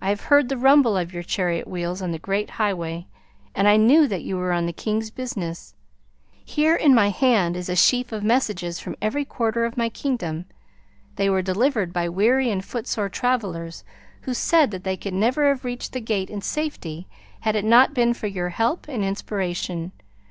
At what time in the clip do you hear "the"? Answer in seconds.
0.48-0.56, 2.12-2.18, 4.64-4.72, 15.92-16.00